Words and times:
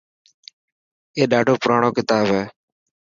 اي 1.15 1.23
ڏاڌو 1.31 1.53
پراڻو 1.63 1.89
ڪتاب 1.97 2.25
هي. 2.35 2.43